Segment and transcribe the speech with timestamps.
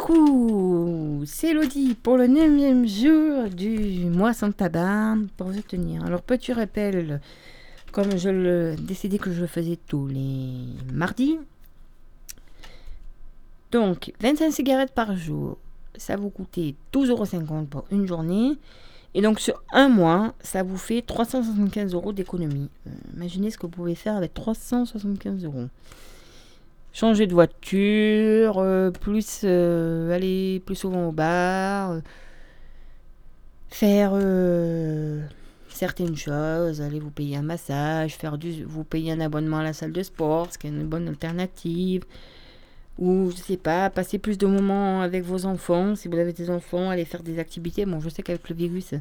[0.00, 6.02] Coucou, c'est Elodie pour le 9 jour du mois sans tabac pour vous tenir.
[6.06, 7.20] Alors petit rappel,
[7.92, 10.54] comme je le décidé que je le faisais tous les
[10.90, 11.38] mardis?
[13.72, 15.58] Donc 25 cigarettes par jour,
[15.96, 18.56] ça vous coûtait 12,50€ pour une journée.
[19.12, 22.70] Et donc sur un mois, ça vous fait 375 euros d'économie.
[22.86, 25.66] Euh, imaginez ce que vous pouvez faire avec 375 euros
[26.92, 32.00] changer de voiture, euh, plus euh, aller plus souvent au bar, euh,
[33.68, 34.12] faire
[35.68, 39.72] certaines choses, aller vous payer un massage, faire du, vous payer un abonnement à la
[39.72, 42.04] salle de sport, ce qui est une bonne alternative.
[42.98, 46.50] Ou, je sais pas, passer plus de moments avec vos enfants, si vous avez des
[46.50, 47.86] enfants, aller faire des activités.
[47.86, 48.92] Bon, je sais qu'avec le virus,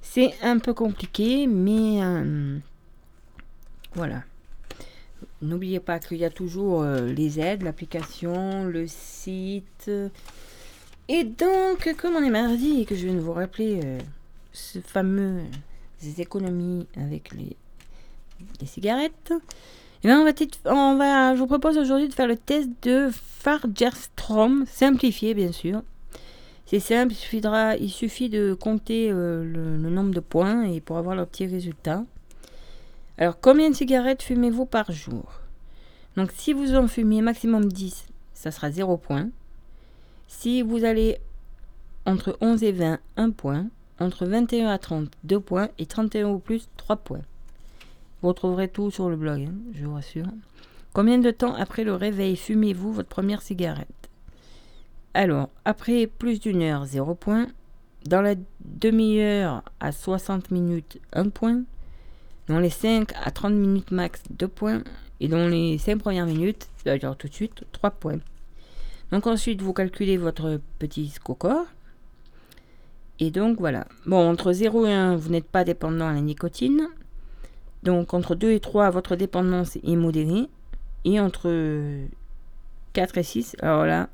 [0.00, 2.00] c'est un peu compliqué, mais
[3.94, 4.22] voilà.
[5.42, 9.90] N'oubliez pas qu'il y a toujours euh, les aides, l'application, le site.
[11.08, 13.98] Et donc, comme on est mardi et que je viens de vous rappeler euh,
[14.52, 15.40] ce fameux
[16.18, 17.56] économies avec les,
[18.66, 20.32] cigarettes, et eh bien on va,
[20.66, 25.82] on va, je vous propose aujourd'hui de faire le test de Fargerstrom, simplifié bien sûr.
[26.66, 27.14] C'est simple,
[27.80, 31.46] il suffit de compter euh, le, le, nombre de points et pour avoir le petit
[31.46, 32.04] résultat.
[33.18, 35.40] Alors, combien de cigarettes fumez-vous par jour?
[36.16, 39.28] Donc, si vous en fumez maximum 10, ça sera 0 point.
[40.28, 41.18] Si vous allez
[42.04, 43.66] entre 11 et 20, 1 point.
[44.00, 45.68] Entre 21 à 30, 2 points.
[45.78, 47.22] Et 31 ou plus, 3 points.
[48.20, 50.26] Vous retrouverez tout sur le blog, hein, je vous rassure.
[50.92, 53.88] Combien de temps après le réveil fumez-vous votre première cigarette?
[55.14, 57.48] Alors, après plus d'une heure, 0 point.
[58.06, 61.62] Dans la demi-heure à 60 minutes, 1 point.
[62.48, 64.82] Dans les 5 à 30 minutes max, 2 points.
[65.20, 68.18] Et dans les 5 premières minutes, alors tout de suite, 3 points.
[69.12, 71.66] Donc ensuite, vous calculez votre petit score.
[73.20, 73.86] Et donc voilà.
[74.06, 76.88] Bon, entre 0 et 1, vous n'êtes pas dépendant à la nicotine.
[77.82, 80.48] Donc entre 2 et 3, votre dépendance est modérée.
[81.04, 81.48] Et entre
[82.92, 84.08] 4 et 6, alors là,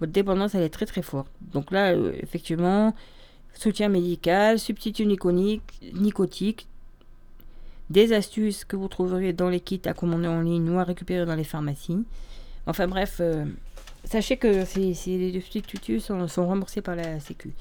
[0.00, 1.30] votre dépendance, elle est très très forte.
[1.40, 2.94] Donc là, euh, effectivement,
[3.52, 6.68] soutien médical, substitut nicotique,
[7.90, 11.24] des astuces que vous trouverez dans les kits à commander en ligne ou à récupérer
[11.24, 12.04] dans les pharmacies.
[12.66, 13.44] Enfin bref, euh,
[14.04, 17.52] sachez que ces, ces substituts sont, sont, remboursés par la Sécu.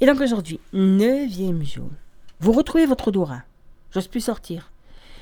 [0.00, 1.88] Et donc aujourd'hui, neuvième jour,
[2.40, 3.42] vous retrouvez votre Dora.
[3.92, 4.70] J'ose plus sortir.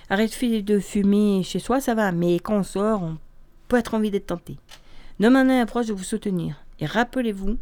[0.09, 3.19] Arrêtez de fumer chez soi, ça va, mais quand on sort, on
[3.69, 4.57] peut être envie d'être tenté.
[5.21, 6.57] Demandez un proche de vous soutenir.
[6.81, 7.59] Et rappelez-vous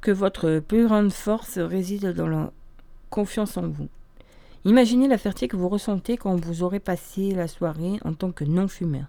[0.00, 2.52] que votre plus grande force réside dans la
[3.10, 3.88] confiance en vous.
[4.64, 8.44] Imaginez la fierté que vous ressentez quand vous aurez passé la soirée en tant que
[8.44, 9.06] non-fumeur.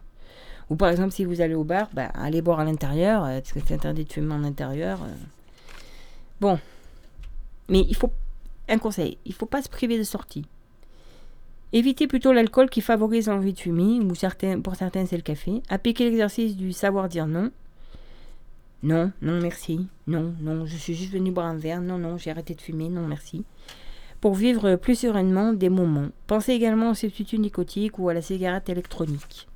[0.69, 3.51] Ou par exemple, si vous allez au bar, bah, allez boire à l'intérieur, euh, parce
[3.51, 5.03] que c'est interdit de fumer en intérieur.
[5.03, 5.13] Euh.
[6.39, 6.57] Bon.
[7.67, 8.11] Mais il faut.
[8.69, 10.45] Un conseil, il ne faut pas se priver de sortie.
[11.73, 14.13] Évitez plutôt l'alcool qui favorise l'envie de fumer, ou
[14.61, 15.61] pour certains c'est le café.
[15.67, 17.51] Appliquez l'exercice du savoir dire non.
[18.83, 19.87] Non, non, merci.
[20.07, 21.81] Non, non, je suis juste venu boire un verre.
[21.81, 22.87] Non, non, j'ai arrêté de fumer.
[22.87, 23.43] Non, merci
[24.21, 26.09] pour vivre plus sereinement des moments.
[26.27, 29.47] Pensez également au substitut nicotique ou à la cigarette électronique.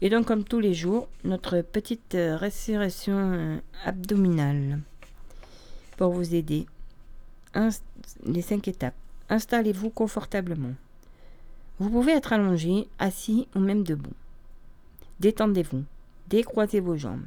[0.00, 4.80] Et donc, comme tous les jours, notre petite euh, respiration euh, abdominale
[5.96, 6.66] pour vous aider.
[8.24, 8.94] les cinq étapes.
[9.28, 10.74] Installez-vous confortablement.
[11.78, 14.14] Vous pouvez être allongé, assis ou même debout.
[15.20, 15.84] Détendez-vous.
[16.28, 17.26] Décroisez vos jambes.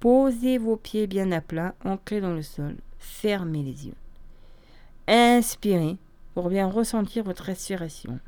[0.00, 2.76] Posez vos pieds bien à plat, ancrés dans le sol.
[2.98, 4.01] Fermez les yeux.
[5.08, 5.96] Inspirez
[6.34, 8.20] pour bien ressentir votre respiration.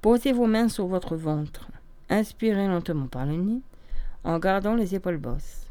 [0.00, 1.68] Posez vos mains sur votre ventre.
[2.08, 3.60] Inspirez lentement par le nez
[4.24, 5.66] en gardant les épaules bosses.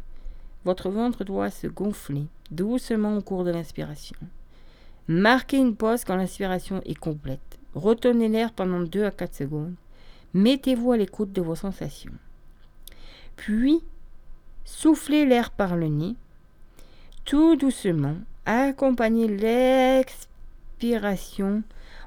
[0.64, 4.18] Votre ventre doit se gonfler doucement au cours de l'inspiration.
[5.08, 7.59] Marquez une pause quand l'inspiration est complète.
[7.74, 9.75] Retenez l'air pendant 2 à 4 secondes.
[10.34, 12.14] Mettez-vous à l'écoute de vos sensations.
[13.38, 13.81] Puis,
[14.66, 16.16] soufflez l'air par le nez,
[17.25, 18.18] tout doucement.
[18.49, 21.63] Accompagnez l'expiration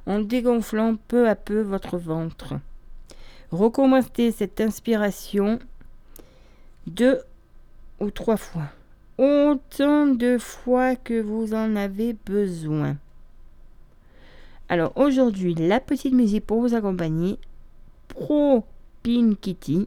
[0.07, 2.55] en dégonflant peu à peu votre ventre.
[3.51, 5.59] Recommencez cette inspiration
[6.87, 7.21] deux
[8.01, 8.71] ou trois fois.
[9.19, 12.97] Autant de fois que vous en avez besoin.
[14.71, 17.39] Alors aujourd'hui, la petite musique pour vous accompagner.
[18.09, 18.65] Pro
[19.03, 19.87] Pin Kitty.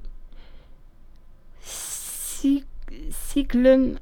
[3.09, 3.97] Cyclone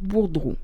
[0.00, 0.56] Bourdreau.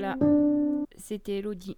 [0.00, 0.16] Voilà,
[0.96, 1.76] c'était Elodie.